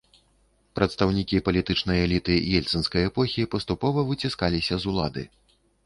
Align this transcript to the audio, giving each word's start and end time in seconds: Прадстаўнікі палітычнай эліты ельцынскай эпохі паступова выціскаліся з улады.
Прадстаўнікі 0.79 1.41
палітычнай 1.51 2.01
эліты 2.07 2.39
ельцынскай 2.63 3.07
эпохі 3.13 3.47
паступова 3.55 3.99
выціскаліся 4.13 4.75
з 4.85 4.95
улады. 4.95 5.23